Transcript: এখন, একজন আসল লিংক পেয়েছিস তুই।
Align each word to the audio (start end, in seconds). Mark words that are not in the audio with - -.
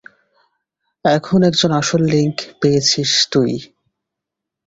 এখন, 1.05 1.39
একজন 1.43 1.71
আসল 1.71 2.01
লিংক 2.13 2.37
পেয়েছিস 2.61 3.11
তুই। 3.31 3.51